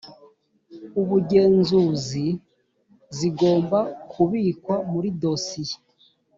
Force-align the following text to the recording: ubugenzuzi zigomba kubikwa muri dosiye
ubugenzuzi 1.01 2.27
zigomba 3.17 3.79
kubikwa 4.11 4.75
muri 4.91 5.09
dosiye 5.21 5.75